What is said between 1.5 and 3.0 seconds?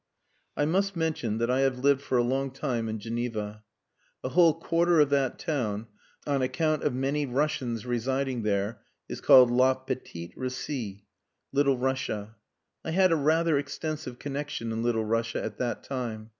I have lived for a long time in